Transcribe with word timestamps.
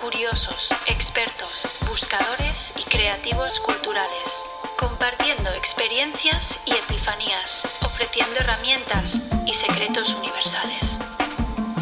curiosos, 0.00 0.68
expertos, 0.86 1.66
buscadores 1.88 2.72
y 2.76 2.82
creativos 2.84 3.60
culturales. 3.60 4.42
Compartiendo 4.78 5.50
experiencias 5.50 6.60
y 6.64 6.72
epifanías, 6.72 7.66
ofreciendo 7.84 8.36
herramientas 8.40 9.22
y 9.46 9.54
secretos 9.54 10.14
universales. 10.14 10.98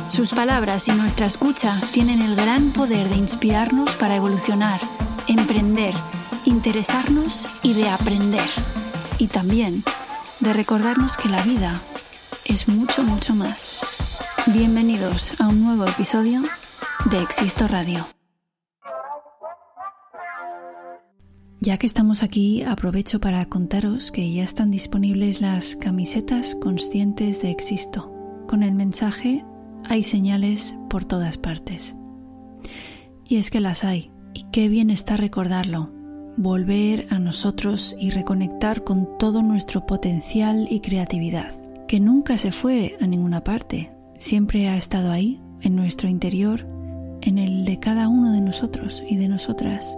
Sus 0.09 0.31
palabras 0.31 0.89
y 0.89 0.92
nuestra 0.92 1.27
escucha 1.27 1.77
tienen 1.92 2.23
el 2.23 2.36
gran 2.36 2.73
poder 2.73 3.09
de 3.09 3.17
inspirarnos 3.17 3.95
para 3.95 4.17
evolucionar, 4.17 4.81
emprender, 5.27 5.95
interesarnos 6.45 7.48
y 7.62 7.75
de 7.75 7.89
aprender. 7.89 8.48
Y 9.19 9.29
también 9.29 9.84
de 10.41 10.53
recordarnos 10.53 11.17
que 11.17 11.29
la 11.29 11.42
vida 11.42 11.81
es 12.45 12.69
mucho, 12.69 13.03
mucho 13.03 13.34
más. 13.34 13.79
Bienvenidos 14.47 15.33
a 15.41 15.48
un 15.48 15.64
nuevo 15.64 15.86
episodio 15.86 16.42
de 17.11 17.21
Existo 17.21 17.69
Radio. 17.69 18.07
Ya 21.61 21.77
que 21.77 21.87
estamos 21.87 22.23
aquí, 22.23 22.63
aprovecho 22.63 23.21
para 23.21 23.45
contaros 23.47 24.11
que 24.11 24.33
ya 24.33 24.45
están 24.45 24.71
disponibles 24.71 25.41
las 25.41 25.77
camisetas 25.77 26.55
conscientes 26.55 27.43
de 27.43 27.51
Existo, 27.51 28.11
con 28.49 28.63
el 28.63 28.75
mensaje 28.75 29.45
hay 29.85 30.03
señales 30.03 30.77
por 30.89 31.05
todas 31.05 31.37
partes. 31.37 31.97
Y 33.27 33.37
es 33.37 33.51
que 33.51 33.61
las 33.61 33.85
hay, 33.85 34.11
y 34.33 34.45
qué 34.51 34.69
bien 34.69 34.89
está 34.89 35.17
recordarlo, 35.17 35.91
volver 36.37 37.07
a 37.11 37.19
nosotros 37.19 37.95
y 37.98 38.11
reconectar 38.11 38.83
con 38.83 39.19
todo 39.19 39.43
nuestro 39.43 39.85
potencial 39.85 40.67
y 40.70 40.81
creatividad, 40.81 41.53
que 41.87 42.01
nunca 42.01 42.39
se 42.39 42.51
fue 42.51 42.97
a 43.01 43.07
ninguna 43.07 43.45
parte, 43.45 43.93
siempre 44.19 44.69
ha 44.69 44.77
estado 44.77 45.11
ahí, 45.11 45.41
en 45.61 45.77
nuestro 45.77 46.09
interior, 46.09 46.67
en 47.24 47.39
el 47.39 47.64
de 47.64 47.79
cada 47.79 48.08
uno 48.08 48.33
de 48.33 48.40
nosotros 48.40 49.02
y 49.08 49.17
de 49.17 49.29
nosotras, 49.29 49.96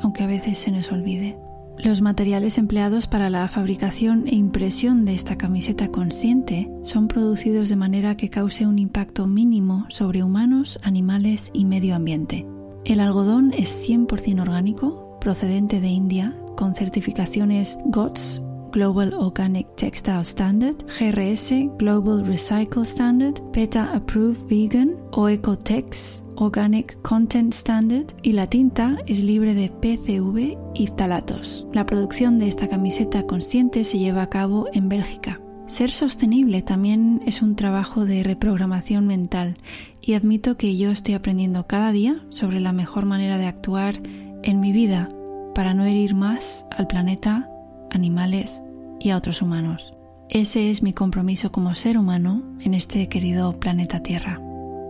aunque 0.00 0.22
a 0.22 0.26
veces 0.26 0.58
se 0.58 0.70
nos 0.70 0.90
olvide. 0.90 1.38
Los 1.78 2.02
materiales 2.02 2.56
empleados 2.58 3.06
para 3.06 3.30
la 3.30 3.46
fabricación 3.48 4.28
e 4.28 4.34
impresión 4.34 5.04
de 5.04 5.14
esta 5.14 5.36
camiseta 5.36 5.88
consciente 5.88 6.70
son 6.82 7.08
producidos 7.08 7.68
de 7.68 7.76
manera 7.76 8.16
que 8.16 8.30
cause 8.30 8.66
un 8.66 8.78
impacto 8.78 9.26
mínimo 9.26 9.86
sobre 9.88 10.22
humanos, 10.22 10.78
animales 10.82 11.50
y 11.52 11.64
medio 11.64 11.96
ambiente. 11.96 12.46
El 12.84 13.00
algodón 13.00 13.52
es 13.52 13.88
100% 13.88 14.40
orgánico, 14.40 15.18
procedente 15.20 15.80
de 15.80 15.88
India, 15.88 16.36
con 16.56 16.74
certificaciones 16.74 17.78
GOTS, 17.86 18.40
Global 18.74 19.14
Organic 19.14 19.68
Textile 19.76 20.22
Standard, 20.22 20.74
GRS, 20.98 21.70
Global 21.78 22.26
Recycle 22.26 22.82
Standard, 22.82 23.40
PETA 23.52 23.94
Approved 23.94 24.48
Vegan 24.48 24.96
o 25.12 25.28
Ecotex, 25.28 26.24
Organic 26.34 27.00
Content 27.02 27.54
Standard 27.54 28.06
y 28.22 28.32
la 28.32 28.48
tinta 28.48 28.98
es 29.06 29.20
libre 29.20 29.54
de 29.54 29.68
PCV 29.70 30.58
y 30.74 30.88
ftalatos. 30.88 31.68
La 31.72 31.86
producción 31.86 32.40
de 32.40 32.48
esta 32.48 32.66
camiseta 32.66 33.24
consciente 33.28 33.84
se 33.84 34.00
lleva 34.00 34.22
a 34.22 34.28
cabo 34.28 34.66
en 34.72 34.88
Bélgica. 34.88 35.40
Ser 35.66 35.92
sostenible 35.92 36.60
también 36.60 37.22
es 37.26 37.42
un 37.42 37.54
trabajo 37.54 38.04
de 38.04 38.24
reprogramación 38.24 39.06
mental 39.06 39.56
y 40.00 40.14
admito 40.14 40.56
que 40.56 40.76
yo 40.76 40.90
estoy 40.90 41.14
aprendiendo 41.14 41.68
cada 41.68 41.92
día 41.92 42.24
sobre 42.28 42.58
la 42.58 42.72
mejor 42.72 43.06
manera 43.06 43.38
de 43.38 43.46
actuar 43.46 44.00
en 44.42 44.58
mi 44.58 44.72
vida 44.72 45.10
para 45.54 45.74
no 45.74 45.84
herir 45.84 46.16
más 46.16 46.66
al 46.72 46.88
planeta, 46.88 47.48
animales 47.90 48.63
y 49.00 49.10
a 49.10 49.16
otros 49.16 49.42
humanos. 49.42 49.94
Ese 50.28 50.70
es 50.70 50.82
mi 50.82 50.92
compromiso 50.92 51.52
como 51.52 51.74
ser 51.74 51.98
humano 51.98 52.42
en 52.60 52.74
este 52.74 53.08
querido 53.08 53.58
planeta 53.60 54.00
Tierra. 54.00 54.40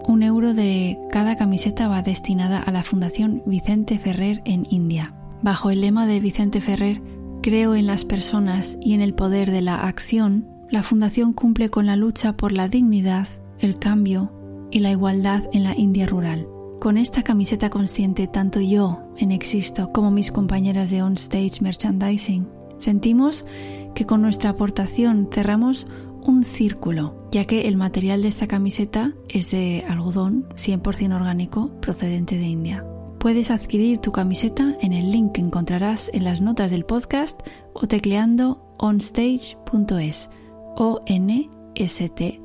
Un 0.07 0.23
euro 0.23 0.55
de 0.55 0.99
cada 1.11 1.37
camiseta 1.37 1.89
va 1.89 2.03
destinada 2.03 2.61
a 2.61 2.71
la 2.71 2.83
Fundación 2.83 3.43
Vicente 3.47 3.99
Ferrer 3.99 4.43
en 4.45 4.67
India. 4.71 5.15
Bajo 5.43 5.71
el 5.71 5.81
lema 5.81 6.07
de 6.07 6.21
Vicente 6.21 6.61
Ferrer, 6.61 7.03
creo 7.43 7.75
en 7.75 7.87
las 7.87 8.05
personas 8.05 8.79
y 8.81 8.95
en 8.95 9.01
el 9.01 9.15
poder 9.15 9.51
de 9.51 9.63
la 9.63 9.87
acción, 9.87 10.47
la 10.71 10.83
Fundación 10.83 11.33
cumple 11.33 11.71
con 11.71 11.87
la 11.87 11.97
lucha 11.97 12.37
por 12.37 12.53
la 12.53 12.69
dignidad, 12.69 13.29
el 13.59 13.79
cambio 13.79 14.33
y 14.71 14.81
la 14.81 14.91
igualdad 14.91 15.45
en 15.53 15.65
la 15.65 15.77
India 15.77 16.07
rural. 16.07 16.47
Con 16.81 16.99
esta 16.99 17.23
camiseta 17.23 17.71
consciente, 17.71 18.27
tanto 18.27 18.61
yo 18.61 19.01
en 19.17 19.33
Existo 19.33 19.91
como 19.91 20.11
mis 20.11 20.31
compañeras 20.31 20.91
de 20.91 21.03
On 21.03 21.15
Stage 21.15 21.63
Merchandising 21.63 22.47
sentimos 22.79 23.47
que 23.95 24.07
con 24.07 24.23
nuestra 24.23 24.51
aportación 24.51 25.29
cerramos 25.33 25.87
un 26.23 26.45
círculo, 26.45 27.29
ya 27.31 27.45
que 27.45 27.69
el 27.69 27.77
material 27.77 28.23
de 28.23 28.29
esta 28.29 28.47
camiseta 28.47 29.13
es 29.29 29.51
de 29.51 29.85
algodón 29.89 30.49
100% 30.57 31.15
orgánico 31.15 31.71
procedente 31.81 32.37
de 32.37 32.47
India. 32.47 32.85
Puedes 33.19 33.51
adquirir 33.51 33.99
tu 33.99 34.13
camiseta 34.13 34.77
en 34.81 34.93
el 34.93 35.11
link 35.11 35.33
que 35.33 35.41
encontrarás 35.41 36.11
en 36.13 36.25
las 36.25 36.41
notas 36.41 36.71
del 36.71 36.85
podcast 36.85 37.41
o 37.73 37.87
tecleando 37.87 38.75
onstage.es 38.79 40.31
o 40.77 41.01
n 41.07 41.51
s 41.75 42.09
t 42.11 42.41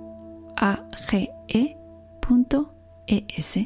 a 0.56 0.88
g 1.10 1.30
e.es. 3.08 3.60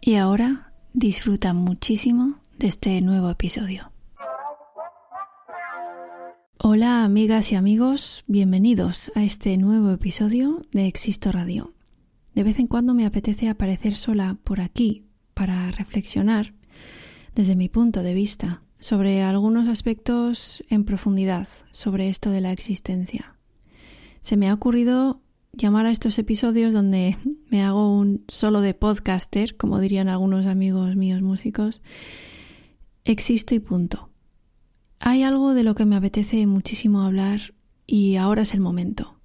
Y 0.00 0.14
ahora 0.14 0.72
disfruta 0.92 1.52
muchísimo 1.52 2.38
de 2.58 2.68
este 2.68 3.00
nuevo 3.00 3.30
episodio. 3.30 3.90
Hola 6.60 7.04
amigas 7.04 7.52
y 7.52 7.54
amigos, 7.54 8.24
bienvenidos 8.26 9.12
a 9.14 9.22
este 9.22 9.56
nuevo 9.58 9.92
episodio 9.92 10.66
de 10.72 10.88
Existo 10.88 11.30
Radio. 11.30 11.72
De 12.34 12.42
vez 12.42 12.58
en 12.58 12.66
cuando 12.66 12.94
me 12.94 13.06
apetece 13.06 13.48
aparecer 13.48 13.94
sola 13.94 14.38
por 14.42 14.60
aquí 14.60 15.04
para 15.34 15.70
reflexionar 15.70 16.54
desde 17.36 17.54
mi 17.54 17.68
punto 17.68 18.02
de 18.02 18.12
vista 18.12 18.62
sobre 18.80 19.22
algunos 19.22 19.68
aspectos 19.68 20.64
en 20.68 20.82
profundidad 20.82 21.48
sobre 21.70 22.08
esto 22.08 22.30
de 22.32 22.40
la 22.40 22.50
existencia. 22.50 23.36
Se 24.20 24.36
me 24.36 24.48
ha 24.48 24.54
ocurrido 24.54 25.22
llamar 25.52 25.86
a 25.86 25.92
estos 25.92 26.18
episodios 26.18 26.72
donde 26.72 27.18
me 27.50 27.62
hago 27.62 27.96
un 27.96 28.24
solo 28.26 28.62
de 28.62 28.74
podcaster, 28.74 29.56
como 29.56 29.78
dirían 29.78 30.08
algunos 30.08 30.44
amigos 30.46 30.96
míos 30.96 31.22
músicos, 31.22 31.82
existo 33.04 33.54
y 33.54 33.60
punto. 33.60 34.07
Hay 35.00 35.22
algo 35.22 35.54
de 35.54 35.62
lo 35.62 35.74
que 35.74 35.86
me 35.86 35.96
apetece 35.96 36.46
muchísimo 36.46 37.02
hablar 37.02 37.54
y 37.86 38.16
ahora 38.16 38.42
es 38.42 38.54
el 38.54 38.60
momento, 38.60 39.18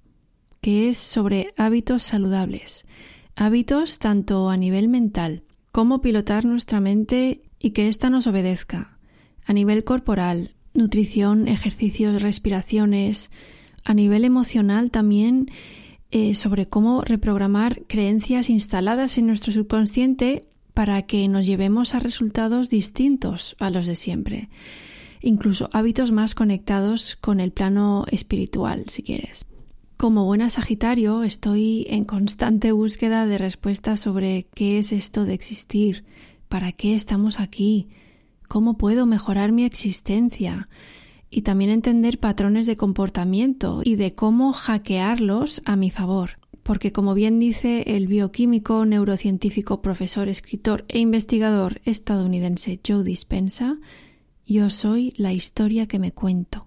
que 0.60 0.88
es 0.88 0.98
sobre 0.98 1.52
hábitos 1.56 2.02
saludables, 2.02 2.86
hábitos 3.36 3.98
tanto 3.98 4.50
a 4.50 4.56
nivel 4.56 4.88
mental, 4.88 5.42
cómo 5.72 6.00
pilotar 6.00 6.44
nuestra 6.44 6.80
mente 6.80 7.42
y 7.58 7.70
que 7.70 7.88
ésta 7.88 8.08
nos 8.08 8.26
obedezca, 8.26 8.98
a 9.44 9.52
nivel 9.52 9.84
corporal, 9.84 10.54
nutrición, 10.74 11.48
ejercicios, 11.48 12.22
respiraciones, 12.22 13.30
a 13.84 13.94
nivel 13.94 14.24
emocional 14.24 14.90
también 14.90 15.50
eh, 16.10 16.34
sobre 16.34 16.68
cómo 16.68 17.02
reprogramar 17.02 17.82
creencias 17.86 18.48
instaladas 18.48 19.18
en 19.18 19.26
nuestro 19.26 19.52
subconsciente 19.52 20.46
para 20.72 21.02
que 21.02 21.26
nos 21.28 21.46
llevemos 21.46 21.94
a 21.94 21.98
resultados 21.98 22.70
distintos 22.70 23.56
a 23.58 23.70
los 23.70 23.86
de 23.86 23.96
siempre, 23.96 24.48
incluso 25.24 25.70
hábitos 25.72 26.12
más 26.12 26.34
conectados 26.34 27.16
con 27.16 27.40
el 27.40 27.50
plano 27.50 28.04
espiritual, 28.10 28.84
si 28.88 29.02
quieres. 29.02 29.46
Como 29.96 30.24
buena 30.24 30.50
Sagitario, 30.50 31.22
estoy 31.22 31.86
en 31.88 32.04
constante 32.04 32.72
búsqueda 32.72 33.26
de 33.26 33.38
respuestas 33.38 34.00
sobre 34.00 34.44
qué 34.54 34.78
es 34.78 34.92
esto 34.92 35.24
de 35.24 35.34
existir, 35.34 36.04
para 36.48 36.72
qué 36.72 36.94
estamos 36.94 37.40
aquí, 37.40 37.88
cómo 38.48 38.76
puedo 38.76 39.06
mejorar 39.06 39.52
mi 39.52 39.64
existencia 39.64 40.68
y 41.30 41.42
también 41.42 41.70
entender 41.70 42.20
patrones 42.20 42.66
de 42.66 42.76
comportamiento 42.76 43.80
y 43.82 43.96
de 43.96 44.14
cómo 44.14 44.52
hackearlos 44.52 45.62
a 45.64 45.74
mi 45.74 45.90
favor. 45.90 46.38
Porque 46.62 46.92
como 46.92 47.14
bien 47.14 47.38
dice 47.38 47.96
el 47.96 48.06
bioquímico, 48.06 48.86
neurocientífico, 48.86 49.80
profesor, 49.82 50.28
escritor 50.28 50.84
e 50.88 50.98
investigador 50.98 51.80
estadounidense 51.84 52.80
Joe 52.86 53.04
Dispensa, 53.04 53.78
yo 54.46 54.70
soy 54.70 55.14
la 55.16 55.32
historia 55.32 55.86
que 55.86 55.98
me 55.98 56.12
cuento. 56.12 56.66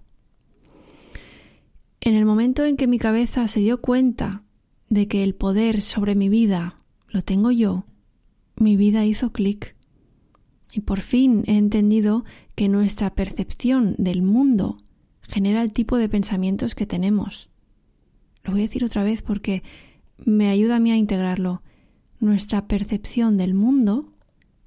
En 2.00 2.14
el 2.14 2.24
momento 2.24 2.64
en 2.64 2.76
que 2.76 2.86
mi 2.86 2.98
cabeza 2.98 3.48
se 3.48 3.60
dio 3.60 3.80
cuenta 3.80 4.42
de 4.88 5.08
que 5.08 5.24
el 5.24 5.34
poder 5.34 5.82
sobre 5.82 6.14
mi 6.14 6.28
vida 6.28 6.80
lo 7.08 7.22
tengo 7.22 7.50
yo, 7.50 7.84
mi 8.56 8.76
vida 8.76 9.04
hizo 9.04 9.32
clic. 9.32 9.76
Y 10.72 10.80
por 10.80 11.00
fin 11.00 11.44
he 11.46 11.56
entendido 11.56 12.24
que 12.54 12.68
nuestra 12.68 13.14
percepción 13.14 13.94
del 13.98 14.22
mundo 14.22 14.82
genera 15.22 15.62
el 15.62 15.72
tipo 15.72 15.96
de 15.96 16.08
pensamientos 16.08 16.74
que 16.74 16.86
tenemos. 16.86 17.50
Lo 18.44 18.52
voy 18.52 18.60
a 18.60 18.64
decir 18.64 18.84
otra 18.84 19.04
vez 19.04 19.22
porque 19.22 19.62
me 20.24 20.48
ayuda 20.48 20.76
a 20.76 20.80
mí 20.80 20.90
a 20.90 20.96
integrarlo. 20.96 21.62
Nuestra 22.20 22.66
percepción 22.66 23.36
del 23.36 23.54
mundo 23.54 24.12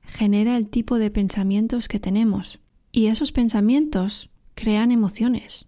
genera 0.02 0.58
el 0.58 0.70
tipo 0.70 0.98
de 0.98 1.12
pensamientos 1.12 1.88
que 1.88 2.00
tenemos. 2.00 2.60
Y 2.92 3.08
esos 3.08 3.32
pensamientos 3.32 4.30
crean 4.54 4.92
emociones. 4.92 5.68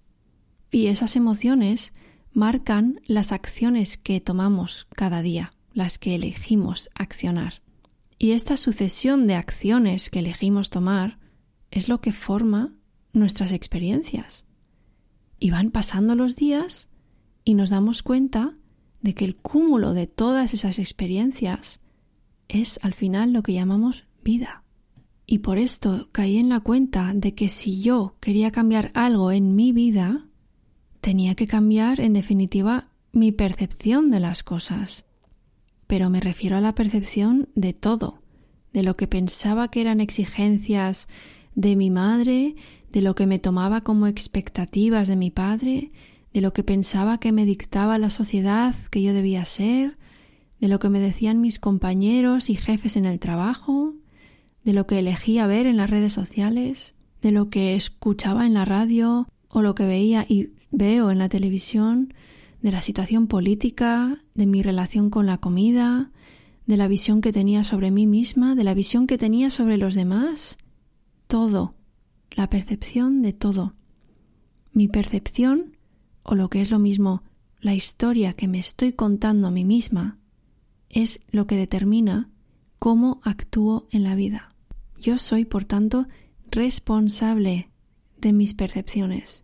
Y 0.72 0.88
esas 0.88 1.16
emociones 1.16 1.94
marcan 2.32 3.00
las 3.06 3.32
acciones 3.32 3.98
que 3.98 4.20
tomamos 4.20 4.88
cada 4.96 5.22
día, 5.22 5.54
las 5.74 6.00
que 6.00 6.16
elegimos 6.16 6.90
accionar. 6.96 7.62
Y 8.18 8.32
esta 8.32 8.58
sucesión 8.58 9.28
de 9.28 9.36
acciones 9.36 10.10
que 10.10 10.20
elegimos 10.20 10.70
tomar 10.70 11.20
es 11.72 11.90
lo 11.90 12.02
que 12.02 12.12
forma 12.12 12.74
nuestras 13.14 13.52
experiencias. 13.52 14.46
Y 15.40 15.52
van 15.52 15.72
pasando 15.72 16.16
los 16.16 16.36
días 16.36 16.90
y 17.44 17.54
nos 17.54 17.70
damos 17.70 18.04
cuenta 18.04 18.56
de 19.02 19.14
que 19.14 19.26
el 19.26 19.36
cúmulo 19.36 19.94
de 19.94 20.08
todas 20.08 20.54
esas 20.54 20.80
experiencias 20.80 21.82
es 22.48 22.80
al 22.84 22.94
final 22.94 23.34
lo 23.34 23.44
que 23.44 23.54
llamamos 23.54 24.06
vida. 24.24 24.63
Y 25.26 25.40
por 25.40 25.58
esto 25.58 26.10
caí 26.12 26.38
en 26.38 26.50
la 26.50 26.60
cuenta 26.60 27.14
de 27.14 27.34
que 27.34 27.50
si 27.50 27.82
yo 27.82 28.16
quería 28.20 28.52
cambiar 28.52 28.92
algo 28.94 29.32
en 29.32 29.56
mi 29.56 29.72
vida, 29.72 30.28
tenía 31.02 31.36
que 31.36 31.48
cambiar, 31.48 32.00
en 32.00 32.14
definitiva, 32.14 32.90
mi 33.12 33.32
percepción 33.32 34.12
de 34.12 34.20
las 34.20 34.44
cosas. 34.44 35.06
Pero 35.88 36.10
me 36.10 36.20
refiero 36.20 36.58
a 36.58 36.62
la 36.62 36.76
percepción 36.76 37.50
de 37.56 37.74
todo, 37.74 38.20
de 38.74 38.84
lo 38.84 38.96
que 38.96 39.08
pensaba 39.08 39.70
que 39.70 39.82
eran 39.82 40.02
exigencias 40.02 41.08
de 41.56 41.76
mi 41.76 41.90
madre, 41.90 42.56
de 42.92 43.02
lo 43.02 43.16
que 43.16 43.28
me 43.28 43.40
tomaba 43.40 43.82
como 43.82 44.08
expectativas 44.08 45.08
de 45.08 45.16
mi 45.16 45.32
padre, 45.32 45.92
de 46.34 46.42
lo 46.42 46.54
que 46.54 46.64
pensaba 46.64 47.20
que 47.20 47.32
me 47.32 47.46
dictaba 47.46 47.98
la 47.98 48.10
sociedad 48.10 48.76
que 48.90 49.04
yo 49.04 49.14
debía 49.14 49.46
ser, 49.46 49.98
de 50.60 50.68
lo 50.68 50.80
que 50.80 50.90
me 50.90 51.00
decían 51.00 51.42
mis 51.42 51.60
compañeros 51.60 52.50
y 52.50 52.56
jefes 52.56 52.98
en 52.98 53.06
el 53.06 53.20
trabajo, 53.20 53.94
de 54.64 54.74
lo 54.74 54.88
que 54.88 55.00
elegía 55.00 55.48
ver 55.48 55.66
en 55.66 55.78
las 55.78 55.90
redes 55.90 56.14
sociales, 56.14 56.96
de 57.22 57.32
lo 57.32 57.50
que 57.50 57.76
escuchaba 57.76 58.46
en 58.46 58.54
la 58.54 58.66
radio 58.66 59.28
o 59.48 59.62
lo 59.62 59.76
que 59.76 59.86
veía 59.86 60.26
y 60.28 60.52
veo 60.72 61.12
en 61.12 61.20
la 61.20 61.30
televisión 61.30 62.14
de 62.62 62.72
la 62.72 62.82
situación 62.82 63.28
política, 63.28 64.20
de 64.34 64.46
mi 64.46 64.64
relación 64.64 65.10
con 65.10 65.26
la 65.26 65.38
comida, 65.38 66.12
de 66.66 66.78
la 66.78 66.88
visión 66.88 67.22
que 67.22 67.34
tenía 67.34 67.64
sobre 67.64 67.92
mí 67.92 68.08
misma, 68.08 68.56
de 68.56 68.64
la 68.64 68.74
visión 68.74 69.06
que 69.06 69.18
tenía 69.18 69.50
sobre 69.50 69.78
los 69.78 69.96
demás. 69.96 70.58
Todo, 71.28 71.76
la 72.32 72.50
percepción 72.50 73.22
de 73.22 73.34
todo. 73.34 73.74
Mi 74.72 74.88
percepción, 74.88 75.78
o 76.24 76.36
lo 76.36 76.50
que 76.50 76.62
es 76.62 76.72
lo 76.72 76.80
mismo, 76.80 77.24
la 77.60 77.76
historia 77.76 78.34
que 78.34 78.48
me 78.48 78.60
estoy 78.60 78.94
contando 78.94 79.50
a 79.50 79.52
mí 79.52 79.66
misma, 79.66 80.18
es 80.90 81.20
lo 81.32 81.48
que 81.48 81.58
determina 81.58 82.30
cómo 82.80 83.20
actúo 83.24 83.88
en 83.92 84.04
la 84.04 84.16
vida. 84.16 84.53
Yo 85.04 85.18
soy, 85.18 85.44
por 85.44 85.66
tanto, 85.66 86.08
responsable 86.50 87.70
de 88.22 88.32
mis 88.32 88.54
percepciones. 88.54 89.44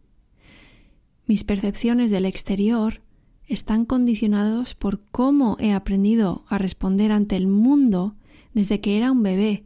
Mis 1.27 1.43
percepciones 1.43 2.11
del 2.11 2.25
exterior 2.25 3.01
están 3.45 3.83
condicionados 3.83 4.73
por 4.73 5.01
cómo 5.11 5.57
he 5.59 5.73
aprendido 5.73 6.45
a 6.47 6.57
responder 6.57 7.11
ante 7.11 7.35
el 7.35 7.47
mundo 7.47 8.15
desde 8.53 8.79
que 8.79 8.95
era 8.95 9.11
un 9.11 9.21
bebé 9.21 9.65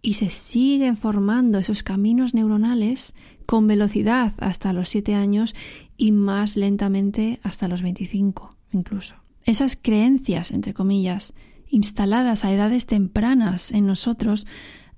y 0.00 0.14
se 0.14 0.30
siguen 0.30 0.96
formando 0.96 1.58
esos 1.58 1.82
caminos 1.82 2.32
neuronales 2.32 3.14
con 3.44 3.66
velocidad 3.66 4.32
hasta 4.38 4.72
los 4.72 4.88
7 4.88 5.14
años 5.14 5.54
y 5.98 6.12
más 6.12 6.56
lentamente 6.56 7.38
hasta 7.42 7.68
los 7.68 7.82
25 7.82 8.56
incluso. 8.72 9.14
Esas 9.44 9.76
creencias, 9.76 10.52
entre 10.52 10.72
comillas, 10.72 11.34
instaladas 11.68 12.46
a 12.46 12.52
edades 12.52 12.86
tempranas 12.86 13.72
en 13.72 13.86
nosotros, 13.86 14.46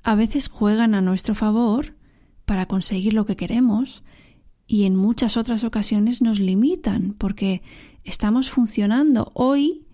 a 0.02 0.14
veces 0.14 0.49
juegan 0.49 0.94
a 0.94 1.00
nuestro 1.00 1.35
favor 1.35 1.97
para 2.44 2.67
conseguir 2.67 3.14
lo 3.14 3.26
que 3.26 3.37
queremos 3.37 4.02
y 4.67 4.85
en 4.85 4.97
muchas 4.97 5.37
otras 5.37 5.64
ocasiones 5.64 6.23
nos 6.23 6.41
limitan 6.41 7.14
porque 7.19 7.62
estamos 8.05 8.50
funcionando 8.50 9.31
hoy 9.35 9.87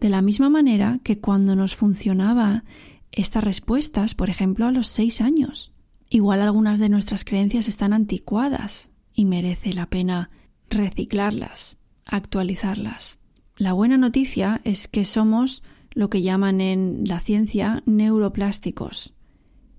de 0.00 0.08
la 0.08 0.22
misma 0.22 0.48
manera 0.48 1.00
que 1.02 1.18
cuando 1.18 1.56
nos 1.56 1.76
funcionaba 1.76 2.64
estas 3.12 3.44
respuestas, 3.44 4.14
por 4.14 4.30
ejemplo, 4.30 4.66
a 4.66 4.72
los 4.72 4.88
seis 4.88 5.20
años. 5.20 5.72
Igual 6.08 6.40
algunas 6.40 6.78
de 6.78 6.88
nuestras 6.88 7.24
creencias 7.24 7.68
están 7.68 7.92
anticuadas 7.92 8.90
y 9.12 9.24
merece 9.24 9.72
la 9.72 9.86
pena 9.86 10.30
reciclarlas, 10.70 11.78
actualizarlas. 12.04 13.18
La 13.56 13.72
buena 13.72 13.98
noticia 13.98 14.60
es 14.64 14.88
que 14.88 15.04
somos 15.04 15.62
lo 15.90 16.08
que 16.08 16.22
llaman 16.22 16.60
en 16.60 17.02
la 17.06 17.20
ciencia 17.20 17.82
neuroplásticos, 17.86 19.14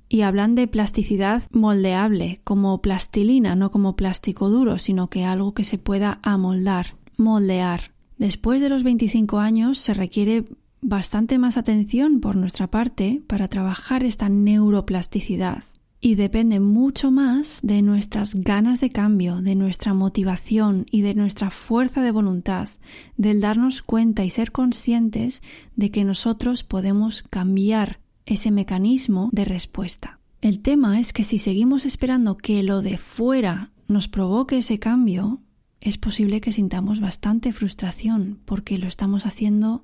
y 0.09 0.21
hablan 0.21 0.55
de 0.55 0.67
plasticidad 0.67 1.43
moldeable, 1.51 2.41
como 2.43 2.81
plastilina, 2.81 3.55
no 3.55 3.69
como 3.69 3.95
plástico 3.95 4.49
duro, 4.49 4.79
sino 4.79 5.09
que 5.09 5.23
algo 5.23 5.53
que 5.53 5.63
se 5.63 5.77
pueda 5.77 6.19
amoldar, 6.23 6.95
moldear. 7.15 7.91
Después 8.17 8.59
de 8.59 8.69
los 8.69 8.83
25 8.83 9.37
años 9.37 9.77
se 9.77 9.93
requiere 9.93 10.45
bastante 10.81 11.37
más 11.37 11.57
atención 11.57 12.19
por 12.19 12.35
nuestra 12.35 12.67
parte 12.67 13.21
para 13.27 13.47
trabajar 13.47 14.03
esta 14.03 14.29
neuroplasticidad 14.29 15.63
y 16.01 16.15
depende 16.15 16.59
mucho 16.59 17.11
más 17.11 17.59
de 17.61 17.81
nuestras 17.81 18.35
ganas 18.35 18.79
de 18.79 18.89
cambio, 18.89 19.41
de 19.41 19.55
nuestra 19.55 19.93
motivación 19.93 20.85
y 20.89 21.01
de 21.01 21.13
nuestra 21.13 21.49
fuerza 21.49 22.01
de 22.01 22.11
voluntad, 22.11 22.69
del 23.17 23.41
darnos 23.41 23.81
cuenta 23.81 24.23
y 24.23 24.29
ser 24.29 24.51
conscientes 24.51 25.41
de 25.75 25.91
que 25.91 26.05
nosotros 26.05 26.63
podemos 26.63 27.23
cambiar 27.23 27.98
ese 28.29 28.51
mecanismo 28.51 29.29
de 29.31 29.43
respuesta. 29.43 30.19
El 30.39 30.61
tema 30.61 30.99
es 30.99 31.13
que 31.13 31.23
si 31.23 31.39
seguimos 31.39 31.85
esperando 31.85 32.37
que 32.37 32.61
lo 32.61 32.81
de 32.81 32.97
fuera 32.97 33.71
nos 33.87 34.07
provoque 34.07 34.59
ese 34.59 34.77
cambio, 34.77 35.41
es 35.81 35.97
posible 35.97 36.39
que 36.39 36.51
sintamos 36.51 36.99
bastante 36.99 37.51
frustración 37.51 38.39
porque 38.45 38.77
lo 38.77 38.87
estamos 38.87 39.25
haciendo, 39.25 39.83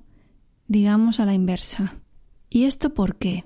digamos, 0.68 1.18
a 1.18 1.26
la 1.26 1.34
inversa. 1.34 1.96
¿Y 2.48 2.64
esto 2.64 2.94
por 2.94 3.16
qué? 3.16 3.44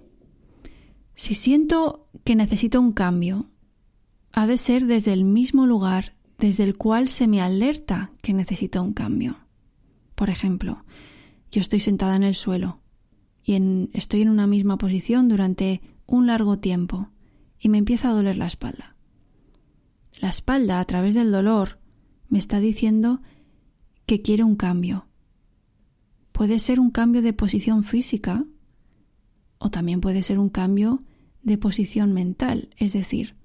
Si 1.14 1.34
siento 1.34 2.06
que 2.22 2.36
necesito 2.36 2.78
un 2.78 2.92
cambio, 2.92 3.46
ha 4.32 4.46
de 4.46 4.58
ser 4.58 4.86
desde 4.86 5.14
el 5.14 5.24
mismo 5.24 5.66
lugar 5.66 6.14
desde 6.38 6.64
el 6.64 6.76
cual 6.76 7.08
se 7.08 7.26
me 7.26 7.40
alerta 7.40 8.12
que 8.22 8.34
necesito 8.34 8.82
un 8.82 8.92
cambio. 8.92 9.38
Por 10.14 10.28
ejemplo, 10.28 10.84
yo 11.50 11.60
estoy 11.60 11.80
sentada 11.80 12.16
en 12.16 12.22
el 12.22 12.34
suelo 12.34 12.80
y 13.42 13.54
estoy 13.92 14.22
en 14.22 14.28
una 14.28 14.46
misma 14.46 14.78
posición 14.78 15.28
durante 15.28 15.80
un 16.06 16.26
largo 16.26 16.58
tiempo 16.58 17.08
y 17.58 17.68
me 17.68 17.78
empieza 17.78 18.10
a 18.10 18.12
doler 18.12 18.36
la 18.36 18.46
espalda. 18.46 18.96
La 20.20 20.28
espalda, 20.28 20.80
a 20.80 20.84
través 20.84 21.14
del 21.14 21.32
dolor, 21.32 21.78
me 22.28 22.38
está 22.38 22.60
diciendo 22.60 23.22
que 24.06 24.22
quiere 24.22 24.44
un 24.44 24.56
cambio. 24.56 25.06
Puede 26.32 26.58
ser 26.58 26.80
un 26.80 26.90
cambio 26.90 27.22
de 27.22 27.32
posición 27.32 27.84
física 27.84 28.44
o 29.58 29.70
también 29.70 30.00
puede 30.00 30.22
ser 30.22 30.38
un 30.38 30.48
cambio 30.48 31.02
de 31.42 31.58
posición 31.58 32.12
mental, 32.12 32.70
es 32.76 32.92
decir, 32.92 33.36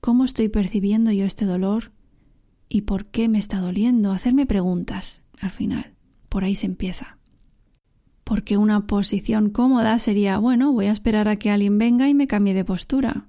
cómo 0.00 0.24
estoy 0.24 0.48
percibiendo 0.48 1.12
yo 1.12 1.24
este 1.24 1.44
dolor 1.44 1.92
¿Y 2.68 2.82
por 2.82 3.06
qué 3.06 3.28
me 3.28 3.38
está 3.38 3.60
doliendo? 3.60 4.12
Hacerme 4.12 4.46
preguntas 4.46 5.22
al 5.40 5.50
final. 5.50 5.94
Por 6.28 6.44
ahí 6.44 6.54
se 6.54 6.66
empieza. 6.66 7.15
Porque 8.26 8.56
una 8.56 8.88
posición 8.88 9.50
cómoda 9.50 10.00
sería, 10.00 10.38
bueno, 10.38 10.72
voy 10.72 10.86
a 10.86 10.90
esperar 10.90 11.28
a 11.28 11.36
que 11.36 11.52
alguien 11.52 11.78
venga 11.78 12.08
y 12.08 12.14
me 12.14 12.26
cambie 12.26 12.54
de 12.54 12.64
postura. 12.64 13.28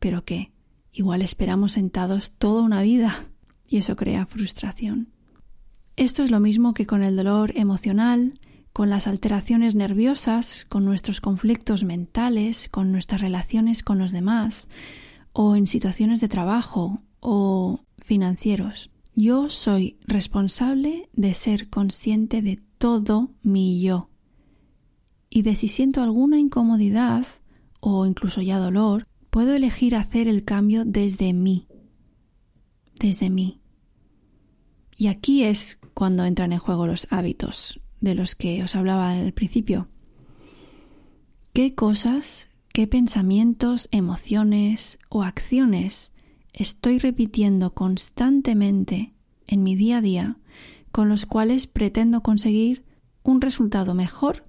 ¿Pero 0.00 0.26
qué? 0.26 0.52
Igual 0.92 1.22
esperamos 1.22 1.72
sentados 1.72 2.32
toda 2.32 2.60
una 2.60 2.82
vida 2.82 3.24
y 3.66 3.78
eso 3.78 3.96
crea 3.96 4.26
frustración. 4.26 5.08
Esto 5.96 6.22
es 6.24 6.30
lo 6.30 6.40
mismo 6.40 6.74
que 6.74 6.84
con 6.84 7.02
el 7.02 7.16
dolor 7.16 7.52
emocional, 7.56 8.38
con 8.74 8.90
las 8.90 9.06
alteraciones 9.06 9.74
nerviosas, 9.74 10.66
con 10.68 10.84
nuestros 10.84 11.22
conflictos 11.22 11.82
mentales, 11.82 12.68
con 12.68 12.92
nuestras 12.92 13.22
relaciones 13.22 13.82
con 13.82 13.98
los 13.98 14.12
demás, 14.12 14.68
o 15.32 15.56
en 15.56 15.66
situaciones 15.66 16.20
de 16.20 16.28
trabajo 16.28 17.00
o 17.20 17.80
financieros. 17.96 18.90
Yo 19.14 19.48
soy 19.48 19.96
responsable 20.06 21.08
de 21.14 21.32
ser 21.32 21.70
consciente 21.70 22.42
de 22.42 22.60
todo 22.76 23.30
mi 23.42 23.80
yo 23.80 24.10
y 25.30 25.42
de 25.42 25.56
si 25.56 25.68
siento 25.68 26.02
alguna 26.02 26.38
incomodidad 26.38 27.26
o 27.80 28.06
incluso 28.06 28.40
ya 28.40 28.58
dolor, 28.58 29.06
puedo 29.30 29.54
elegir 29.54 29.94
hacer 29.94 30.28
el 30.28 30.44
cambio 30.44 30.84
desde 30.84 31.32
mí, 31.32 31.68
desde 32.98 33.30
mí. 33.30 33.60
Y 34.96 35.06
aquí 35.06 35.44
es 35.44 35.78
cuando 35.94 36.24
entran 36.24 36.52
en 36.52 36.58
juego 36.58 36.86
los 36.86 37.06
hábitos 37.10 37.78
de 38.00 38.14
los 38.14 38.34
que 38.34 38.62
os 38.62 38.74
hablaba 38.74 39.12
al 39.12 39.32
principio. 39.32 39.88
¿Qué 41.52 41.74
cosas, 41.74 42.48
qué 42.72 42.86
pensamientos, 42.86 43.88
emociones 43.90 44.98
o 45.08 45.22
acciones 45.22 46.12
estoy 46.52 46.98
repitiendo 46.98 47.74
constantemente 47.74 49.14
en 49.46 49.62
mi 49.62 49.76
día 49.76 49.98
a 49.98 50.00
día 50.00 50.36
con 50.90 51.08
los 51.08 51.26
cuales 51.26 51.66
pretendo 51.66 52.22
conseguir 52.22 52.84
un 53.22 53.40
resultado 53.40 53.94
mejor 53.94 54.47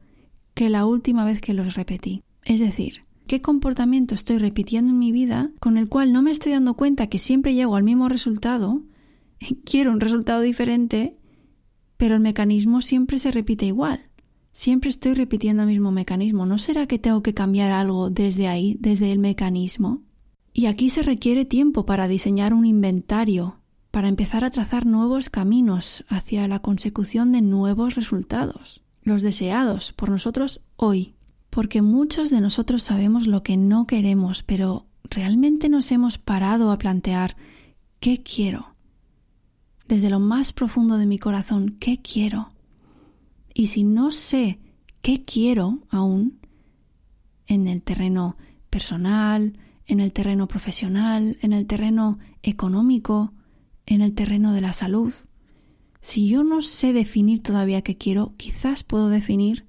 que 0.59 0.69
la 0.69 0.85
última 0.85 1.23
vez 1.23 1.39
que 1.39 1.53
los 1.53 1.75
repetí? 1.75 2.21
Es 2.43 2.59
decir, 2.59 3.05
¿qué 3.27 3.41
comportamiento 3.41 4.13
estoy 4.13 4.39
repitiendo 4.39 4.91
en 4.91 4.99
mi 4.99 5.13
vida 5.13 5.51
con 5.61 5.77
el 5.77 5.87
cual 5.87 6.11
no 6.11 6.21
me 6.21 6.31
estoy 6.31 6.51
dando 6.51 6.73
cuenta 6.73 7.07
que 7.07 7.17
siempre 7.17 7.53
llego 7.53 7.77
al 7.77 7.83
mismo 7.83 8.09
resultado? 8.09 8.81
Quiero 9.63 9.93
un 9.93 10.01
resultado 10.01 10.41
diferente 10.41 11.15
pero 11.95 12.15
el 12.15 12.21
mecanismo 12.21 12.81
siempre 12.81 13.19
se 13.19 13.29
repite 13.29 13.65
igual. 13.65 13.99
Siempre 14.53 14.89
estoy 14.89 15.13
repitiendo 15.13 15.63
el 15.63 15.69
mismo 15.69 15.91
mecanismo. 15.91 16.45
¿No 16.45 16.57
será 16.57 16.87
que 16.87 16.97
tengo 16.97 17.21
que 17.23 17.33
cambiar 17.33 17.73
algo 17.73 18.09
desde 18.09 18.47
ahí, 18.47 18.77
desde 18.79 19.11
el 19.11 19.19
mecanismo? 19.19 20.01
Y 20.53 20.67
aquí 20.67 20.89
se 20.89 21.03
requiere 21.03 21.43
tiempo 21.43 21.85
para 21.85 22.07
diseñar 22.07 22.53
un 22.53 22.65
inventario, 22.65 23.59
para 23.91 24.07
empezar 24.07 24.45
a 24.45 24.49
trazar 24.49 24.85
nuevos 24.85 25.29
caminos 25.29 26.05
hacia 26.07 26.47
la 26.47 26.59
consecución 26.59 27.33
de 27.33 27.41
nuevos 27.41 27.95
resultados, 27.95 28.81
los 29.01 29.21
deseados 29.21 29.93
por 29.93 30.09
nosotros 30.09 30.61
hoy. 30.75 31.15
Porque 31.49 31.81
muchos 31.81 32.29
de 32.29 32.41
nosotros 32.41 32.83
sabemos 32.83 33.27
lo 33.27 33.41
que 33.43 33.57
no 33.57 33.87
queremos, 33.87 34.43
pero 34.43 34.85
¿realmente 35.03 35.69
nos 35.69 35.91
hemos 35.91 36.17
parado 36.17 36.71
a 36.71 36.77
plantear 36.77 37.35
qué 37.99 38.21
quiero? 38.21 38.75
desde 39.89 40.11
lo 40.11 40.19
más 40.19 40.53
profundo 40.53 40.99
de 40.99 41.07
mi 41.07 41.17
corazón 41.17 41.77
qué 41.79 41.99
quiero. 41.99 42.51
Y 43.55 43.67
si 43.67 43.83
no 43.83 44.11
sé 44.11 44.59
qué 45.01 45.25
quiero 45.25 45.79
aún 45.89 46.39
en 47.47 47.67
el 47.67 47.81
terreno 47.81 48.37
personal, 48.69 49.57
en 49.87 49.99
el 49.99 50.13
terreno 50.13 50.47
profesional, 50.47 51.37
en 51.41 51.53
el 51.53 51.65
terreno 51.65 52.19
económico, 52.43 53.33
en 53.87 54.01
el 54.01 54.13
terreno 54.13 54.53
de 54.53 54.61
la 54.61 54.73
salud, 54.73 55.11
si 56.01 56.27
yo 56.27 56.43
no 56.43 56.61
sé 56.61 56.93
definir 56.93 57.43
todavía 57.43 57.81
qué 57.81 57.97
quiero, 57.97 58.33
quizás 58.37 58.83
puedo 58.83 59.09
definir 59.09 59.65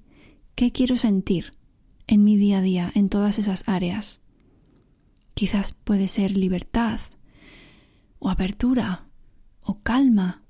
qué 0.55 0.71
quiero 0.71 0.95
sentir 0.95 1.53
en 2.07 2.23
mi 2.23 2.37
día 2.37 2.59
a 2.59 2.61
día, 2.61 2.91
en 2.95 3.09
todas 3.09 3.39
esas 3.39 3.67
áreas. 3.67 4.21
Quizás 5.33 5.73
puede 5.73 6.07
ser 6.07 6.37
libertad 6.37 6.99
o 8.19 8.29
apertura 8.29 9.07
o 9.61 9.79
calma, 9.81 10.43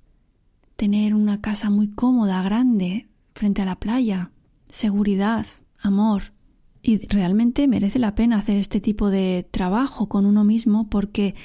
tener 0.76 1.14
una 1.14 1.42
casa 1.42 1.70
muy 1.70 1.90
cómoda, 1.90 2.42
grande, 2.42 3.08
frente 3.36 3.62
a 3.62 3.66
la 3.66 3.80
playa, 3.80 4.32
seguridad, 4.70 5.46
amor. 5.80 6.34
Y 6.82 7.06
realmente 7.08 7.68
merece 7.68 8.00
la 8.00 8.16
pena 8.16 8.38
hacer 8.38 8.58
este 8.58 8.82
tipo 8.82 9.10
de 9.10 9.48
trabajo 9.52 10.10
con 10.10 10.26
uno 10.26 10.44
mismo 10.44 10.90
porque 10.90 11.36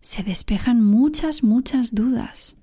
se 0.00 0.22
despejan 0.22 0.82
muchas, 0.82 1.42
muchas 1.42 1.94
dudas. 1.94 2.56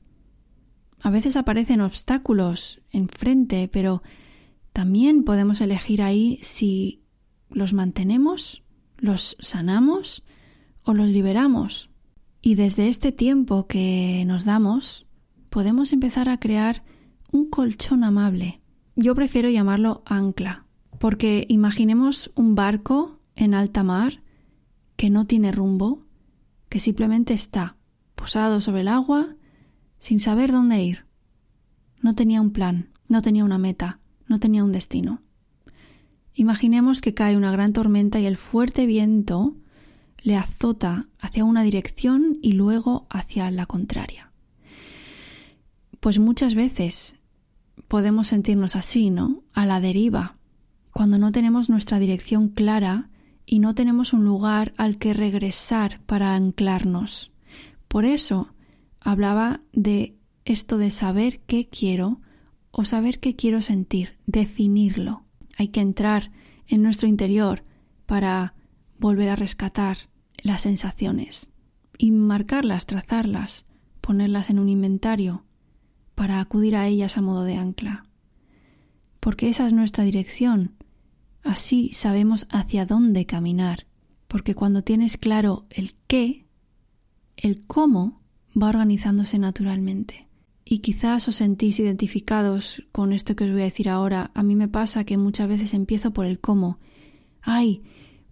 A 1.01 1.10
veces 1.10 1.36
aparecen 1.36 1.82
obstáculos 1.82 2.82
enfrente, 2.92 3.68
pero 3.68 4.01
también 4.74 5.24
podemos 5.24 5.62
elegir 5.62 6.01
ahí 6.01 6.39
si 6.42 7.04
los 7.50 7.74
mantenemos, 7.74 8.63
los 8.98 9.38
sanamos 9.39 10.24
o 10.84 10.94
los 10.94 11.08
liberamos. 11.10 11.89
Y 12.42 12.56
desde 12.56 12.88
este 12.88 13.12
tiempo 13.12 13.68
que 13.68 14.24
nos 14.25 14.46
damos, 14.46 15.06
podemos 15.50 15.94
empezar 15.94 16.30
a 16.30 16.39
crear 16.39 16.84
un 17.32 17.50
colchón 17.50 18.04
amable. 18.04 18.62
Yo 18.96 19.16
prefiero 19.16 19.50
llamarlo 19.50 20.01
ancla, 20.06 20.66
porque 21.00 21.46
imaginemos 21.50 22.32
un 22.36 22.56
barco 22.56 23.20
en 23.36 23.54
alta 23.54 23.84
mar 23.84 24.22
que 24.96 25.10
no 25.10 25.25
tiene 25.25 25.51
rumbo, 25.51 26.06
que 26.70 26.80
simplemente 26.80 27.34
está 27.34 27.77
posado 28.16 28.62
sobre 28.62 28.82
el 28.82 28.88
agua 28.88 29.37
sin 30.00 30.20
saber 30.20 30.51
dónde 30.51 30.84
ir. 30.84 31.06
No 32.01 32.16
tenía 32.16 32.42
un 32.42 32.51
plan, 32.51 32.89
no 33.08 33.22
tenía 33.22 33.44
una 33.44 33.58
meta, 33.58 34.00
no 34.27 34.39
tenía 34.39 34.63
un 34.63 34.72
destino. 34.72 35.22
Imaginemos 36.34 37.01
que 37.01 37.13
cae 37.13 37.36
una 37.36 37.51
gran 37.51 37.74
tormenta 37.74 38.20
y 38.20 38.25
el 38.25 38.38
fuerte 38.38 38.86
viento 38.86 39.56
le 40.22 40.36
azota 40.36 41.08
hacia 41.20 41.46
una 41.46 41.63
dirección 41.63 42.38
y 42.42 42.51
luego 42.54 43.08
hacia 43.10 43.50
la 43.50 43.66
contraria. 43.66 44.32
Pues 46.00 46.20
muchas 46.20 46.54
veces 46.54 47.16
podemos 47.88 48.27
sentirnos 48.27 48.75
así, 48.75 49.10
¿no? 49.10 49.44
A 49.54 49.66
la 49.66 49.80
deriva, 49.80 50.38
cuando 50.92 51.18
no 51.18 51.32
tenemos 51.32 51.70
nuestra 51.70 52.00
dirección 52.00 52.50
clara 52.50 53.10
y 53.46 53.60
no 53.60 53.74
tenemos 53.74 54.13
un 54.13 54.25
lugar 54.25 54.74
al 54.77 54.98
que 54.98 55.13
regresar 55.13 56.01
para 56.06 56.36
anclarnos. 56.36 57.32
Por 57.88 58.06
eso 58.06 58.50
hablaba 59.07 59.61
de 59.71 60.17
esto 60.43 60.77
de 60.77 60.91
saber 60.91 61.39
qué 61.47 61.69
quiero 61.69 62.19
o 62.71 62.83
saber 62.83 63.21
qué 63.21 63.37
quiero 63.37 63.61
sentir, 63.61 64.17
definirlo. 64.25 65.23
Hay 65.57 65.69
que 65.69 65.79
entrar 65.79 66.29
en 66.67 66.81
nuestro 66.83 67.07
interior 67.07 67.63
para 68.05 68.53
volver 68.99 69.29
a 69.29 69.37
rescatar 69.37 69.97
las 70.43 70.63
sensaciones 70.63 71.49
y 71.97 72.11
marcarlas, 72.11 72.85
trazarlas, 72.85 73.65
ponerlas 74.01 74.49
en 74.49 74.59
un 74.59 74.67
inventario 74.67 75.45
para 76.13 76.41
acudir 76.41 76.75
a 76.75 76.85
ellas 76.85 77.17
a 77.17 77.21
modo 77.21 77.45
de 77.45 77.55
ancla. 77.55 78.03
Porque 79.21 79.47
esa 79.47 79.65
es 79.67 79.71
nuestra 79.71 80.03
dirección. 80.03 80.75
Así 81.43 81.93
sabemos 81.93 82.45
hacia 82.49 82.85
dónde 82.85 83.25
caminar. 83.25 83.87
Porque 84.27 84.53
cuando 84.53 84.83
tienes 84.83 85.15
claro 85.15 85.65
el 85.69 85.95
qué, 86.07 86.45
el 87.37 87.65
cómo 87.65 88.26
va 88.61 88.69
organizándose 88.69 89.39
naturalmente. 89.39 90.27
Y 90.65 90.79
quizás 90.79 91.27
os 91.27 91.37
sentís 91.37 91.79
identificados 91.79 92.83
con 92.91 93.13
esto 93.13 93.35
que 93.35 93.45
os 93.45 93.51
voy 93.51 93.61
a 93.61 93.65
decir 93.65 93.87
ahora. 93.87 94.31
A 94.33 94.43
mí 94.43 94.55
me 94.55 94.67
pasa 94.67 95.05
que 95.05 95.17
muchas 95.17 95.47
veces 95.47 95.73
empiezo 95.73 96.11
por 96.11 96.25
el 96.25 96.39
cómo. 96.39 96.79
Ay, 97.41 97.83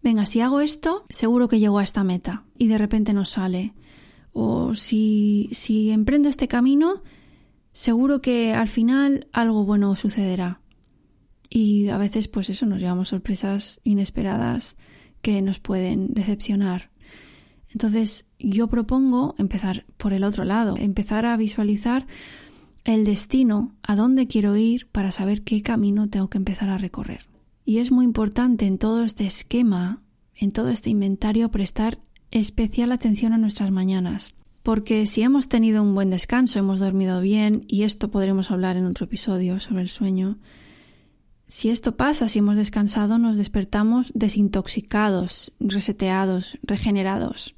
venga, 0.03 0.25
si 0.25 0.41
hago 0.41 0.59
esto, 0.59 1.05
seguro 1.09 1.47
que 1.47 1.59
llego 1.59 1.79
a 1.79 1.83
esta 1.83 2.03
meta 2.03 2.43
y 2.57 2.67
de 2.67 2.77
repente 2.77 3.13
no 3.13 3.23
sale. 3.23 3.73
O 4.33 4.75
si, 4.75 5.49
si 5.53 5.91
emprendo 5.91 6.27
este 6.27 6.49
camino, 6.49 7.03
seguro 7.71 8.21
que 8.21 8.53
al 8.53 8.67
final 8.67 9.27
algo 9.31 9.63
bueno 9.63 9.95
sucederá. 9.95 10.59
Y 11.49 11.87
a 11.87 11.97
veces, 11.97 12.27
pues 12.27 12.49
eso, 12.49 12.65
nos 12.65 12.79
llevamos 12.79 13.09
sorpresas 13.09 13.79
inesperadas 13.85 14.75
que 15.21 15.41
nos 15.41 15.59
pueden 15.59 16.13
decepcionar. 16.13 16.89
Entonces, 17.75 18.25
yo 18.39 18.67
propongo 18.67 19.35
empezar 19.37 19.85
por 19.97 20.13
el 20.13 20.23
otro 20.23 20.45
lado, 20.45 20.75
empezar 20.77 21.25
a 21.25 21.35
visualizar 21.35 22.07
el 22.85 23.03
destino, 23.03 23.75
a 23.83 23.97
dónde 23.97 24.27
quiero 24.27 24.55
ir 24.55 24.87
para 24.87 25.11
saber 25.11 25.41
qué 25.41 25.61
camino 25.61 26.07
tengo 26.07 26.29
que 26.29 26.37
empezar 26.37 26.69
a 26.69 26.77
recorrer. 26.77 27.27
Y 27.65 27.79
es 27.79 27.91
muy 27.91 28.05
importante 28.05 28.65
en 28.65 28.77
todo 28.77 29.03
este 29.03 29.25
esquema, 29.25 30.01
en 30.35 30.53
todo 30.53 30.69
este 30.69 30.89
inventario, 30.89 31.51
prestar 31.51 31.99
especial 32.31 32.93
atención 32.93 33.33
a 33.33 33.37
nuestras 33.37 33.71
mañanas. 33.71 34.35
Porque 34.63 35.05
si 35.05 35.23
hemos 35.23 35.49
tenido 35.49 35.83
un 35.83 35.95
buen 35.95 36.11
descanso, 36.11 36.59
hemos 36.59 36.79
dormido 36.79 37.19
bien, 37.19 37.65
y 37.67 37.83
esto 37.83 38.09
podremos 38.09 38.51
hablar 38.51 38.77
en 38.77 38.85
otro 38.85 39.03
episodio 39.03 39.59
sobre 39.59 39.81
el 39.81 39.89
sueño, 39.89 40.37
si 41.47 41.69
esto 41.69 41.97
pasa, 41.97 42.29
si 42.29 42.39
hemos 42.39 42.55
descansado, 42.55 43.17
nos 43.17 43.37
despertamos 43.37 44.13
desintoxicados, 44.15 45.51
reseteados, 45.59 46.57
regenerados. 46.63 47.53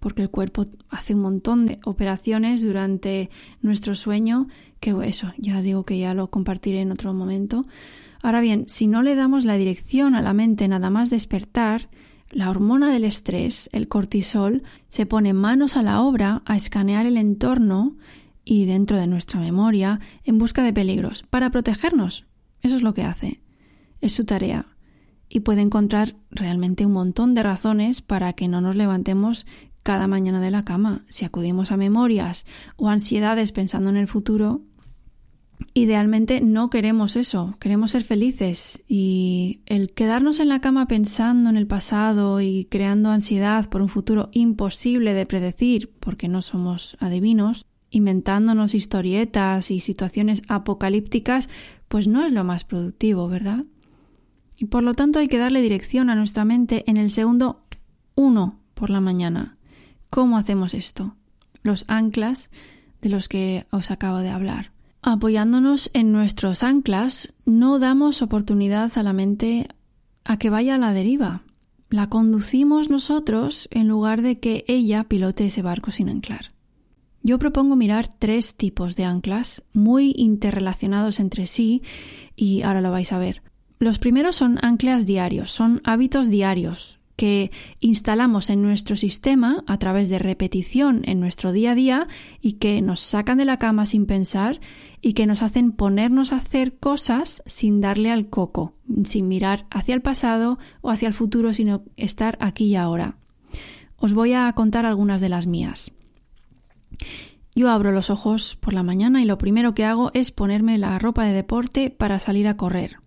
Porque 0.00 0.22
el 0.22 0.30
cuerpo 0.30 0.66
hace 0.88 1.14
un 1.14 1.20
montón 1.20 1.66
de 1.66 1.80
operaciones 1.84 2.62
durante 2.62 3.30
nuestro 3.62 3.94
sueño, 3.94 4.48
que 4.80 4.94
eso, 5.04 5.32
ya 5.38 5.60
digo 5.62 5.84
que 5.84 5.98
ya 5.98 6.14
lo 6.14 6.30
compartiré 6.30 6.80
en 6.80 6.92
otro 6.92 7.12
momento. 7.14 7.66
Ahora 8.22 8.40
bien, 8.40 8.64
si 8.68 8.86
no 8.86 9.02
le 9.02 9.14
damos 9.14 9.44
la 9.44 9.56
dirección 9.56 10.14
a 10.14 10.22
la 10.22 10.32
mente 10.32 10.68
nada 10.68 10.90
más 10.90 11.10
despertar, 11.10 11.88
la 12.30 12.50
hormona 12.50 12.92
del 12.92 13.04
estrés, 13.04 13.70
el 13.72 13.88
cortisol, 13.88 14.62
se 14.88 15.06
pone 15.06 15.32
manos 15.32 15.76
a 15.76 15.82
la 15.82 16.02
obra 16.02 16.42
a 16.44 16.56
escanear 16.56 17.06
el 17.06 17.16
entorno 17.16 17.96
y 18.44 18.66
dentro 18.66 18.98
de 18.98 19.06
nuestra 19.06 19.40
memoria 19.40 20.00
en 20.24 20.38
busca 20.38 20.62
de 20.62 20.72
peligros 20.72 21.22
para 21.22 21.50
protegernos. 21.50 22.26
Eso 22.62 22.76
es 22.76 22.82
lo 22.82 22.94
que 22.94 23.02
hace. 23.02 23.40
Es 24.00 24.12
su 24.12 24.24
tarea. 24.24 24.66
Y 25.28 25.40
puede 25.40 25.60
encontrar 25.60 26.16
realmente 26.30 26.86
un 26.86 26.92
montón 26.92 27.34
de 27.34 27.42
razones 27.42 28.02
para 28.02 28.32
que 28.32 28.48
no 28.48 28.60
nos 28.60 28.76
levantemos 28.76 29.46
cada 29.88 30.06
mañana 30.06 30.38
de 30.42 30.50
la 30.50 30.66
cama. 30.66 31.00
Si 31.08 31.24
acudimos 31.24 31.72
a 31.72 31.78
memorias 31.78 32.44
o 32.76 32.90
ansiedades 32.90 33.52
pensando 33.52 33.88
en 33.88 33.96
el 33.96 34.06
futuro, 34.06 34.60
idealmente 35.72 36.42
no 36.42 36.68
queremos 36.68 37.16
eso, 37.16 37.54
queremos 37.58 37.92
ser 37.92 38.04
felices 38.04 38.82
y 38.86 39.62
el 39.64 39.94
quedarnos 39.94 40.40
en 40.40 40.50
la 40.50 40.60
cama 40.60 40.88
pensando 40.88 41.48
en 41.48 41.56
el 41.56 41.66
pasado 41.66 42.42
y 42.42 42.66
creando 42.66 43.08
ansiedad 43.08 43.70
por 43.70 43.80
un 43.80 43.88
futuro 43.88 44.28
imposible 44.32 45.14
de 45.14 45.24
predecir 45.24 45.90
porque 46.00 46.28
no 46.28 46.42
somos 46.42 46.98
adivinos, 47.00 47.64
inventándonos 47.88 48.74
historietas 48.74 49.70
y 49.70 49.80
situaciones 49.80 50.42
apocalípticas, 50.48 51.48
pues 51.88 52.08
no 52.08 52.26
es 52.26 52.32
lo 52.32 52.44
más 52.44 52.64
productivo, 52.64 53.26
¿verdad? 53.26 53.64
Y 54.54 54.66
por 54.66 54.82
lo 54.82 54.92
tanto 54.92 55.18
hay 55.18 55.28
que 55.28 55.38
darle 55.38 55.62
dirección 55.62 56.10
a 56.10 56.14
nuestra 56.14 56.44
mente 56.44 56.84
en 56.90 56.98
el 56.98 57.10
segundo 57.10 57.62
uno 58.16 58.60
por 58.74 58.90
la 58.90 59.00
mañana. 59.00 59.57
¿Cómo 60.10 60.38
hacemos 60.38 60.74
esto? 60.74 61.14
Los 61.62 61.84
anclas 61.88 62.50
de 63.00 63.08
los 63.08 63.28
que 63.28 63.66
os 63.70 63.90
acabo 63.90 64.18
de 64.18 64.30
hablar. 64.30 64.72
Apoyándonos 65.02 65.90
en 65.94 66.12
nuestros 66.12 66.62
anclas, 66.62 67.34
no 67.44 67.78
damos 67.78 68.22
oportunidad 68.22 68.96
a 68.96 69.02
la 69.02 69.12
mente 69.12 69.68
a 70.24 70.38
que 70.38 70.50
vaya 70.50 70.74
a 70.74 70.78
la 70.78 70.92
deriva. 70.92 71.42
La 71.90 72.08
conducimos 72.08 72.90
nosotros 72.90 73.68
en 73.70 73.88
lugar 73.88 74.22
de 74.22 74.40
que 74.40 74.64
ella 74.66 75.04
pilote 75.04 75.46
ese 75.46 75.62
barco 75.62 75.90
sin 75.90 76.08
anclar. 76.08 76.52
Yo 77.22 77.38
propongo 77.38 77.76
mirar 77.76 78.08
tres 78.08 78.56
tipos 78.56 78.96
de 78.96 79.04
anclas 79.04 79.64
muy 79.72 80.12
interrelacionados 80.16 81.20
entre 81.20 81.46
sí 81.46 81.82
y 82.36 82.62
ahora 82.62 82.80
lo 82.80 82.90
vais 82.90 83.12
a 83.12 83.18
ver. 83.18 83.42
Los 83.78 83.98
primeros 83.98 84.36
son 84.36 84.58
anclas 84.62 85.06
diarios, 85.06 85.50
son 85.50 85.80
hábitos 85.84 86.28
diarios, 86.28 86.97
que 87.18 87.50
instalamos 87.80 88.48
en 88.48 88.62
nuestro 88.62 88.94
sistema 88.94 89.64
a 89.66 89.76
través 89.78 90.08
de 90.08 90.20
repetición 90.20 91.02
en 91.04 91.18
nuestro 91.18 91.50
día 91.50 91.72
a 91.72 91.74
día 91.74 92.06
y 92.40 92.52
que 92.54 92.80
nos 92.80 93.00
sacan 93.00 93.38
de 93.38 93.44
la 93.44 93.58
cama 93.58 93.86
sin 93.86 94.06
pensar 94.06 94.60
y 95.00 95.14
que 95.14 95.26
nos 95.26 95.42
hacen 95.42 95.72
ponernos 95.72 96.32
a 96.32 96.36
hacer 96.36 96.78
cosas 96.78 97.42
sin 97.44 97.80
darle 97.80 98.12
al 98.12 98.28
coco, 98.28 98.74
sin 99.04 99.26
mirar 99.26 99.66
hacia 99.68 99.96
el 99.96 100.00
pasado 100.00 100.60
o 100.80 100.90
hacia 100.90 101.08
el 101.08 101.14
futuro, 101.14 101.52
sino 101.52 101.82
estar 101.96 102.38
aquí 102.40 102.66
y 102.66 102.76
ahora. 102.76 103.16
Os 103.96 104.14
voy 104.14 104.34
a 104.34 104.52
contar 104.52 104.86
algunas 104.86 105.20
de 105.20 105.28
las 105.28 105.48
mías. 105.48 105.90
Yo 107.56 107.68
abro 107.68 107.90
los 107.90 108.10
ojos 108.10 108.54
por 108.54 108.74
la 108.74 108.84
mañana 108.84 109.20
y 109.20 109.24
lo 109.24 109.38
primero 109.38 109.74
que 109.74 109.84
hago 109.84 110.12
es 110.14 110.30
ponerme 110.30 110.78
la 110.78 110.96
ropa 111.00 111.24
de 111.24 111.32
deporte 111.32 111.90
para 111.90 112.20
salir 112.20 112.46
a 112.46 112.56
correr. 112.56 112.98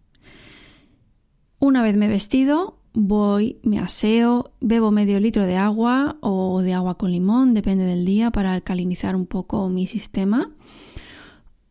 Una 1.59 1.81
vez 1.81 1.95
me 1.95 2.07
he 2.07 2.09
vestido, 2.09 2.80
voy, 2.93 3.57
me 3.63 3.79
aseo, 3.79 4.51
bebo 4.59 4.91
medio 4.91 5.19
litro 5.19 5.45
de 5.45 5.57
agua 5.57 6.17
o 6.19 6.61
de 6.61 6.73
agua 6.73 6.97
con 6.97 7.11
limón, 7.11 7.53
depende 7.53 7.85
del 7.85 8.05
día, 8.05 8.31
para 8.31 8.53
alcalinizar 8.53 9.15
un 9.15 9.25
poco 9.25 9.69
mi 9.69 9.87
sistema. 9.87 10.51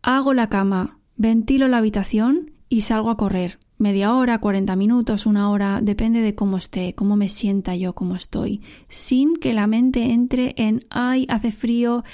Hago 0.03 0.33
la 0.35 0.49
cama, 0.49 0.99
ventilo 1.17 1.69
la 1.69 1.79
habitación 1.79 2.53
y 2.69 2.83
salgo 2.83 3.11
a 3.11 3.17
correr. 3.17 3.59
Media 3.77 4.15
hora, 4.15 4.39
40 4.39 4.77
minutos, 4.77 5.27
una 5.27 5.51
hora, 5.51 5.81
depende 5.83 6.21
de 6.21 6.35
cómo 6.35 6.59
esté, 6.59 6.95
cómo 6.95 7.17
me 7.17 7.29
sienta 7.29 7.75
yo, 7.77 7.95
cómo 7.95 8.15
estoy, 8.15 8.61
sin 8.89 9.37
que 9.37 9.55
la 9.55 9.67
mente 9.67 10.13
entre 10.13 10.55
en, 10.57 10.85
ay, 10.91 11.27
hace 11.31 11.51
frío, 11.51 12.05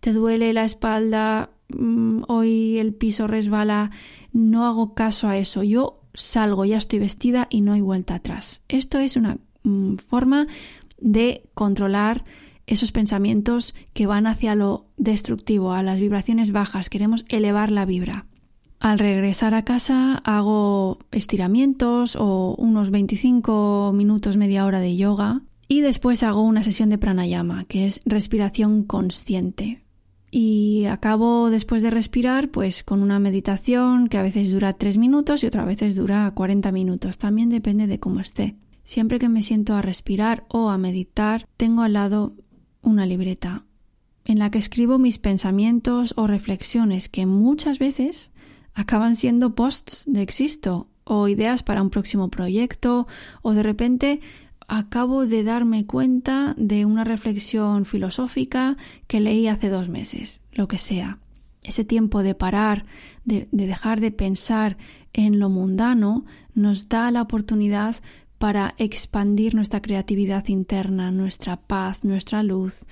te 0.00 0.12
duele 0.12 0.52
la 0.52 0.64
espalda, 0.64 1.50
mm, 1.70 2.24
hoy 2.28 2.76
el 2.78 2.92
piso 2.92 3.26
resbala. 3.26 3.90
No 4.32 4.66
hago 4.66 4.94
caso 4.94 5.28
a 5.28 5.38
eso. 5.38 5.62
Yo 5.62 6.03
salgo, 6.14 6.64
ya 6.64 6.78
estoy 6.78 6.98
vestida 6.98 7.46
y 7.50 7.60
no 7.60 7.72
hay 7.72 7.80
vuelta 7.80 8.14
atrás. 8.14 8.62
Esto 8.68 8.98
es 8.98 9.16
una 9.16 9.38
mm, 9.62 9.96
forma 9.96 10.46
de 10.98 11.42
controlar 11.54 12.24
esos 12.66 12.92
pensamientos 12.92 13.74
que 13.92 14.06
van 14.06 14.26
hacia 14.26 14.54
lo 14.54 14.86
destructivo, 14.96 15.72
a 15.72 15.82
las 15.82 16.00
vibraciones 16.00 16.50
bajas. 16.50 16.88
Queremos 16.88 17.26
elevar 17.28 17.70
la 17.70 17.84
vibra. 17.84 18.26
Al 18.80 18.98
regresar 18.98 19.54
a 19.54 19.64
casa 19.64 20.18
hago 20.24 20.98
estiramientos 21.10 22.16
o 22.16 22.54
unos 22.56 22.90
25 22.90 23.92
minutos, 23.94 24.36
media 24.36 24.66
hora 24.66 24.80
de 24.80 24.96
yoga 24.96 25.42
y 25.68 25.80
después 25.80 26.22
hago 26.22 26.42
una 26.42 26.62
sesión 26.62 26.90
de 26.90 26.98
pranayama, 26.98 27.64
que 27.64 27.86
es 27.86 28.00
respiración 28.04 28.84
consciente 28.84 29.83
y 30.36 30.86
acabo 30.86 31.48
después 31.48 31.80
de 31.80 31.90
respirar 31.90 32.50
pues 32.50 32.82
con 32.82 33.02
una 33.04 33.20
meditación 33.20 34.08
que 34.08 34.18
a 34.18 34.22
veces 34.22 34.50
dura 34.50 34.72
3 34.72 34.98
minutos 34.98 35.44
y 35.44 35.46
otra 35.46 35.64
veces 35.64 35.94
dura 35.94 36.28
40 36.34 36.72
minutos, 36.72 37.18
también 37.18 37.50
depende 37.50 37.86
de 37.86 38.00
cómo 38.00 38.18
esté. 38.18 38.56
Siempre 38.82 39.20
que 39.20 39.28
me 39.28 39.44
siento 39.44 39.74
a 39.74 39.82
respirar 39.82 40.44
o 40.48 40.70
a 40.70 40.76
meditar, 40.76 41.46
tengo 41.56 41.82
al 41.82 41.92
lado 41.92 42.32
una 42.82 43.06
libreta 43.06 43.64
en 44.24 44.40
la 44.40 44.50
que 44.50 44.58
escribo 44.58 44.98
mis 44.98 45.20
pensamientos 45.20 46.14
o 46.16 46.26
reflexiones 46.26 47.08
que 47.08 47.26
muchas 47.26 47.78
veces 47.78 48.32
acaban 48.74 49.14
siendo 49.14 49.54
posts 49.54 50.02
de 50.04 50.22
Existo 50.22 50.88
o 51.04 51.28
ideas 51.28 51.62
para 51.62 51.80
un 51.80 51.90
próximo 51.90 52.28
proyecto 52.28 53.06
o 53.42 53.52
de 53.52 53.62
repente 53.62 54.20
acabo 54.68 55.26
de 55.26 55.44
darme 55.44 55.86
cuenta 55.86 56.54
de 56.56 56.84
una 56.84 57.04
reflexión 57.04 57.84
filosófica 57.84 58.76
que 59.06 59.20
leí 59.20 59.48
hace 59.48 59.68
dos 59.68 59.88
meses, 59.88 60.40
lo 60.52 60.68
que 60.68 60.78
sea. 60.78 61.18
Ese 61.62 61.84
tiempo 61.84 62.22
de 62.22 62.34
parar, 62.34 62.84
de, 63.24 63.48
dejar 63.50 64.00
de 64.00 64.10
pensar 64.10 64.76
en 65.12 65.38
lo 65.38 65.48
mundano, 65.48 66.24
nos 66.54 66.88
da 66.88 67.10
la 67.10 67.22
oportunidad 67.22 67.96
para 68.38 68.74
expandir 68.76 69.54
nuestra 69.54 69.80
creatividad 69.80 70.48
interna, 70.48 71.10
nuestra 71.10 71.56
paz, 71.56 72.04
nuestra 72.04 72.42
luz 72.42 72.84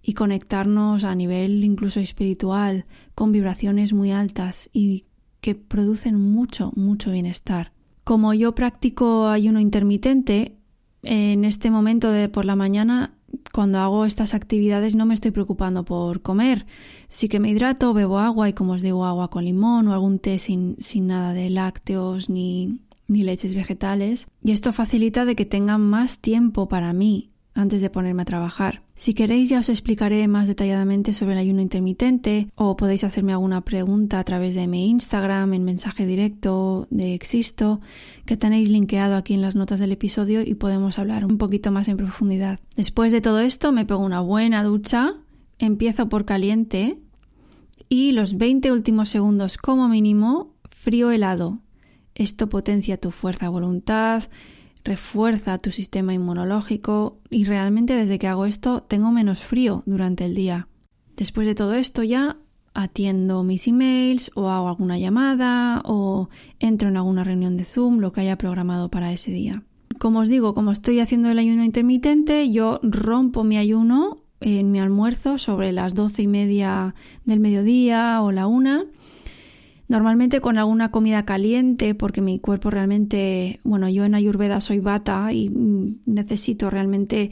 y 0.00 0.12
conectarnos 0.12 1.02
a 1.02 1.14
nivel 1.14 1.64
incluso 1.64 1.98
espiritual 1.98 2.84
con 3.14 3.32
vibraciones 3.32 3.92
muy 3.92 4.12
altas 4.12 4.70
y 4.72 5.06
que 5.40 5.54
producen 5.54 6.18
mucho, 6.18 6.72
mucho 6.76 7.10
bienestar. 7.10 7.72
Como 8.04 8.34
yo 8.34 8.54
practico 8.54 9.28
ayuno 9.28 9.60
intermitente, 9.60 10.56
en 11.04 11.44
este 11.44 11.70
momento 11.70 12.10
de 12.10 12.28
por 12.28 12.44
la 12.44 12.56
mañana, 12.56 13.14
cuando 13.52 13.78
hago 13.78 14.04
estas 14.04 14.34
actividades, 14.34 14.94
no 14.96 15.06
me 15.06 15.14
estoy 15.14 15.30
preocupando 15.30 15.84
por 15.84 16.22
comer. 16.22 16.66
Sí 17.08 17.28
que 17.28 17.40
me 17.40 17.50
hidrato, 17.50 17.94
bebo 17.94 18.18
agua 18.18 18.48
y, 18.48 18.52
como 18.52 18.72
os 18.72 18.82
digo, 18.82 19.04
agua 19.04 19.30
con 19.30 19.44
limón 19.44 19.88
o 19.88 19.92
algún 19.92 20.18
té 20.18 20.38
sin, 20.38 20.76
sin 20.80 21.06
nada 21.06 21.32
de 21.32 21.50
lácteos 21.50 22.28
ni, 22.30 22.80
ni 23.06 23.22
leches 23.22 23.54
vegetales. 23.54 24.28
Y 24.42 24.52
esto 24.52 24.72
facilita 24.72 25.24
de 25.24 25.36
que 25.36 25.44
tenga 25.44 25.78
más 25.78 26.18
tiempo 26.20 26.68
para 26.68 26.92
mí 26.92 27.33
antes 27.54 27.80
de 27.80 27.90
ponerme 27.90 28.22
a 28.22 28.26
trabajar. 28.26 28.82
Si 28.96 29.14
queréis 29.14 29.48
ya 29.48 29.60
os 29.60 29.68
explicaré 29.68 30.26
más 30.28 30.48
detalladamente 30.48 31.12
sobre 31.12 31.34
el 31.34 31.38
ayuno 31.38 31.62
intermitente 31.62 32.48
o 32.54 32.76
podéis 32.76 33.04
hacerme 33.04 33.32
alguna 33.32 33.62
pregunta 33.62 34.18
a 34.18 34.24
través 34.24 34.54
de 34.54 34.66
mi 34.66 34.88
Instagram 34.90 35.54
en 35.54 35.64
mensaje 35.64 36.06
directo 36.06 36.86
de 36.90 37.14
Existo 37.14 37.80
que 38.26 38.36
tenéis 38.36 38.70
linkeado 38.70 39.16
aquí 39.16 39.34
en 39.34 39.42
las 39.42 39.54
notas 39.54 39.80
del 39.80 39.92
episodio 39.92 40.42
y 40.42 40.54
podemos 40.54 40.98
hablar 40.98 41.24
un 41.24 41.38
poquito 41.38 41.70
más 41.70 41.88
en 41.88 41.96
profundidad. 41.96 42.58
Después 42.76 43.12
de 43.12 43.20
todo 43.20 43.40
esto 43.40 43.72
me 43.72 43.84
pego 43.84 44.00
una 44.00 44.20
buena 44.20 44.62
ducha, 44.62 45.14
empiezo 45.58 46.08
por 46.08 46.24
caliente 46.24 46.98
y 47.88 48.12
los 48.12 48.36
20 48.36 48.72
últimos 48.72 49.08
segundos 49.08 49.58
como 49.58 49.88
mínimo 49.88 50.54
frío 50.70 51.10
helado. 51.10 51.60
Esto 52.14 52.48
potencia 52.48 52.96
tu 52.96 53.10
fuerza 53.10 53.48
voluntad, 53.48 54.24
refuerza 54.84 55.58
tu 55.58 55.72
sistema 55.72 56.12
inmunológico 56.12 57.18
y 57.30 57.44
realmente 57.44 57.94
desde 57.94 58.18
que 58.18 58.28
hago 58.28 58.46
esto 58.46 58.82
tengo 58.82 59.10
menos 59.10 59.40
frío 59.40 59.82
durante 59.86 60.24
el 60.26 60.34
día. 60.34 60.68
Después 61.16 61.46
de 61.46 61.54
todo 61.54 61.74
esto 61.74 62.02
ya 62.02 62.36
atiendo 62.74 63.44
mis 63.44 63.66
emails 63.66 64.30
o 64.34 64.50
hago 64.50 64.68
alguna 64.68 64.98
llamada 64.98 65.80
o 65.84 66.28
entro 66.58 66.88
en 66.88 66.96
alguna 66.96 67.24
reunión 67.24 67.56
de 67.56 67.64
Zoom, 67.64 67.98
lo 67.98 68.12
que 68.12 68.20
haya 68.20 68.36
programado 68.36 68.90
para 68.90 69.12
ese 69.12 69.30
día. 69.30 69.62
Como 69.98 70.20
os 70.20 70.28
digo, 70.28 70.54
como 70.54 70.72
estoy 70.72 71.00
haciendo 71.00 71.30
el 71.30 71.38
ayuno 71.38 71.64
intermitente, 71.64 72.50
yo 72.50 72.80
rompo 72.82 73.44
mi 73.44 73.56
ayuno 73.56 74.24
en 74.40 74.72
mi 74.72 74.80
almuerzo 74.80 75.38
sobre 75.38 75.72
las 75.72 75.94
doce 75.94 76.22
y 76.22 76.26
media 76.26 76.94
del 77.24 77.40
mediodía 77.40 78.20
o 78.20 78.32
la 78.32 78.46
una 78.46 78.84
Normalmente 79.88 80.40
con 80.40 80.56
alguna 80.56 80.90
comida 80.90 81.24
caliente, 81.24 81.94
porque 81.94 82.20
mi 82.20 82.38
cuerpo 82.38 82.70
realmente, 82.70 83.60
bueno, 83.64 83.88
yo 83.88 84.04
en 84.04 84.14
Ayurveda 84.14 84.60
soy 84.60 84.80
bata 84.80 85.32
y 85.32 85.50
mm, 85.50 86.00
necesito 86.06 86.70
realmente 86.70 87.30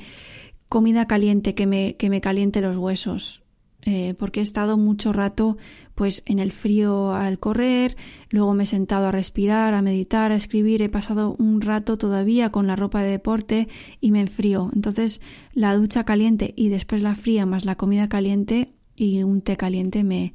comida 0.68 1.06
caliente 1.06 1.54
que 1.54 1.66
me, 1.66 1.96
que 1.96 2.10
me 2.10 2.20
caliente 2.20 2.60
los 2.60 2.76
huesos. 2.76 3.42
Eh, 3.84 4.14
porque 4.16 4.38
he 4.38 4.42
estado 4.44 4.78
mucho 4.78 5.12
rato 5.12 5.56
pues 5.96 6.22
en 6.24 6.38
el 6.38 6.52
frío 6.52 7.14
al 7.14 7.40
correr, 7.40 7.96
luego 8.30 8.54
me 8.54 8.62
he 8.62 8.66
sentado 8.66 9.08
a 9.08 9.10
respirar, 9.10 9.74
a 9.74 9.82
meditar, 9.82 10.30
a 10.30 10.36
escribir, 10.36 10.82
he 10.82 10.88
pasado 10.88 11.34
un 11.40 11.60
rato 11.60 11.98
todavía 11.98 12.52
con 12.52 12.68
la 12.68 12.76
ropa 12.76 13.02
de 13.02 13.10
deporte 13.10 13.66
y 14.00 14.12
me 14.12 14.20
enfrío. 14.20 14.70
Entonces 14.72 15.20
la 15.52 15.74
ducha 15.74 16.04
caliente 16.04 16.54
y 16.56 16.68
después 16.68 17.02
la 17.02 17.16
fría 17.16 17.44
más 17.44 17.64
la 17.64 17.74
comida 17.74 18.08
caliente 18.08 18.72
y 18.94 19.24
un 19.24 19.42
té 19.42 19.56
caliente 19.56 20.04
me, 20.04 20.32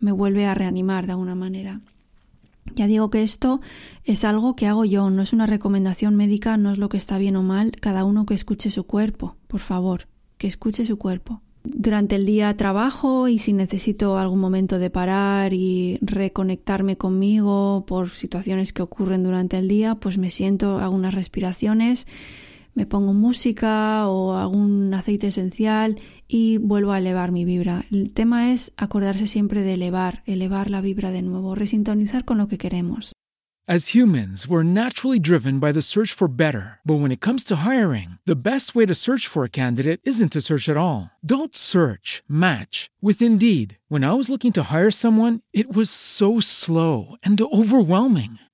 me 0.00 0.12
vuelve 0.12 0.46
a 0.46 0.54
reanimar 0.54 1.06
de 1.06 1.12
alguna 1.12 1.34
manera. 1.34 1.80
Ya 2.74 2.86
digo 2.86 3.10
que 3.10 3.22
esto 3.22 3.60
es 4.04 4.24
algo 4.24 4.54
que 4.54 4.66
hago 4.66 4.84
yo, 4.84 5.10
no 5.10 5.22
es 5.22 5.32
una 5.32 5.46
recomendación 5.46 6.16
médica, 6.16 6.56
no 6.56 6.70
es 6.70 6.78
lo 6.78 6.88
que 6.88 6.96
está 6.96 7.18
bien 7.18 7.36
o 7.36 7.42
mal, 7.42 7.72
cada 7.80 8.04
uno 8.04 8.26
que 8.26 8.34
escuche 8.34 8.70
su 8.70 8.84
cuerpo, 8.84 9.36
por 9.46 9.60
favor, 9.60 10.06
que 10.36 10.46
escuche 10.46 10.84
su 10.84 10.98
cuerpo. 10.98 11.40
Durante 11.64 12.16
el 12.16 12.24
día 12.24 12.56
trabajo 12.56 13.28
y 13.28 13.38
si 13.38 13.52
necesito 13.52 14.16
algún 14.16 14.38
momento 14.38 14.78
de 14.78 14.90
parar 14.90 15.52
y 15.52 15.98
reconectarme 16.00 16.96
conmigo 16.96 17.84
por 17.86 18.10
situaciones 18.10 18.72
que 18.72 18.82
ocurren 18.82 19.22
durante 19.22 19.58
el 19.58 19.68
día, 19.68 19.96
pues 19.96 20.18
me 20.18 20.30
siento, 20.30 20.78
hago 20.78 20.94
unas 20.94 21.14
respiraciones 21.14 22.06
me 22.78 22.86
pongo 22.86 23.12
música 23.12 24.06
o 24.06 24.36
algún 24.36 24.94
aceite 24.94 25.26
esencial 25.26 26.00
y 26.28 26.58
vuelvo 26.58 26.92
a 26.92 26.98
elevar 26.98 27.32
mi 27.32 27.44
vibra. 27.44 27.84
El 27.90 28.12
tema 28.12 28.52
es 28.52 28.72
acordarse 28.76 29.26
siempre 29.26 29.62
de 29.62 29.74
elevar, 29.74 30.22
elevar 30.26 30.70
la 30.70 30.80
vibra 30.80 31.10
de 31.10 31.22
nuevo, 31.22 31.56
resintonizar 31.56 32.24
con 32.24 32.38
lo 32.38 32.46
que 32.46 32.56
queremos. 32.56 33.12
As 33.66 33.94
humans, 33.94 34.46
we're 34.48 34.62
naturally 34.62 35.18
driven 35.18 35.58
by 35.58 35.72
the 35.72 35.82
search 35.82 36.14
for 36.14 36.28
better. 36.28 36.78
But 36.86 37.00
when 37.00 37.12
it 37.12 37.20
comes 37.20 37.44
to 37.44 37.56
hiring, 37.68 38.18
the 38.24 38.34
best 38.34 38.74
way 38.74 38.86
to 38.86 38.94
search 38.94 39.26
for 39.26 39.44
a 39.44 39.50
candidate 39.50 40.00
isn't 40.04 40.32
to 40.32 40.40
search 40.40 40.70
at 40.70 40.78
all. 40.78 41.10
Don't 41.22 41.54
search, 41.54 42.22
match 42.26 42.88
with 43.02 43.20
Indeed. 43.20 43.76
When 43.88 44.04
I 44.04 44.14
was 44.14 44.30
looking 44.30 44.52
to 44.52 44.72
hire 44.72 44.90
someone, 44.90 45.40
it 45.52 45.74
was 45.76 45.90
so 45.90 46.40
slow 46.40 47.16
and 47.22 47.38
overwhelming. 47.42 48.38